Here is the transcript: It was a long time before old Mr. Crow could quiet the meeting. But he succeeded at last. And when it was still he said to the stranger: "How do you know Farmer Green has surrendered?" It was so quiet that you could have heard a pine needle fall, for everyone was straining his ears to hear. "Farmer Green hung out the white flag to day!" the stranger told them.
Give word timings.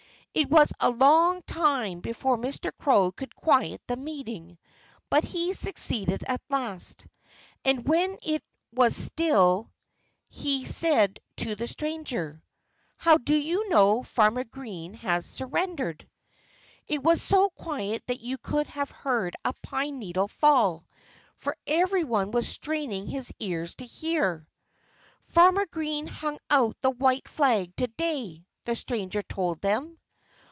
It 0.33 0.49
was 0.49 0.71
a 0.79 0.89
long 0.89 1.41
time 1.41 1.99
before 1.99 2.37
old 2.37 2.45
Mr. 2.45 2.71
Crow 2.79 3.11
could 3.11 3.35
quiet 3.35 3.81
the 3.87 3.97
meeting. 3.97 4.57
But 5.09 5.25
he 5.25 5.51
succeeded 5.51 6.23
at 6.25 6.39
last. 6.49 7.05
And 7.65 7.85
when 7.85 8.17
it 8.23 8.41
was 8.71 8.95
still 8.95 9.69
he 10.29 10.63
said 10.63 11.19
to 11.35 11.55
the 11.55 11.67
stranger: 11.67 12.41
"How 12.95 13.17
do 13.17 13.35
you 13.35 13.67
know 13.67 14.03
Farmer 14.03 14.45
Green 14.45 14.93
has 14.93 15.25
surrendered?" 15.25 16.07
It 16.87 17.03
was 17.03 17.21
so 17.21 17.49
quiet 17.49 18.07
that 18.07 18.21
you 18.21 18.37
could 18.37 18.67
have 18.67 18.89
heard 18.89 19.35
a 19.43 19.53
pine 19.61 19.99
needle 19.99 20.29
fall, 20.29 20.87
for 21.35 21.57
everyone 21.67 22.31
was 22.31 22.47
straining 22.47 23.07
his 23.07 23.33
ears 23.41 23.75
to 23.75 23.85
hear. 23.85 24.47
"Farmer 25.23 25.65
Green 25.65 26.07
hung 26.07 26.39
out 26.49 26.77
the 26.79 26.89
white 26.91 27.27
flag 27.27 27.75
to 27.75 27.87
day!" 27.87 28.45
the 28.63 28.77
stranger 28.77 29.23
told 29.23 29.59
them. 29.59 29.97